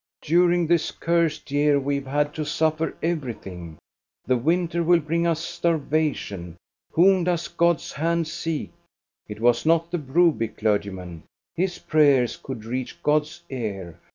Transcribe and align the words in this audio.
"During 0.23 0.65
this 0.65 0.89
cursed 0.89 1.51
year 1.51 1.79
we 1.79 1.93
have 1.93 2.07
had 2.07 2.33
to 2.33 2.43
suffer 2.43 2.97
everything. 3.03 3.77
The 4.25 4.35
winter 4.35 4.81
will 4.81 4.99
bring 4.99 5.27
us 5.27 5.39
starvation. 5.41 6.57
Whom 6.93 7.23
does 7.25 7.47
God's 7.47 7.91
hand 7.93 8.27
seek.^ 8.27 8.71
It 9.27 9.39
was 9.39 9.63
not 9.63 9.91
the 9.91 9.99
Broby 9.99 10.47
clergyman. 10.47 11.21
His 11.53 11.77
prayers 11.77 12.35
could 12.41 12.65
reach 12.65 13.03
God's 13.03 13.43
ear. 13.51 13.99